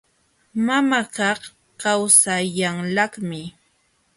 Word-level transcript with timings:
Mamakaq 0.65 1.39
kawsayanlaqmi. 1.81 3.41